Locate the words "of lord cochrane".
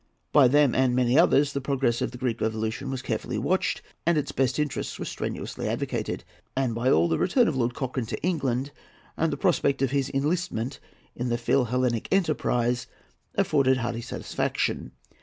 7.47-8.07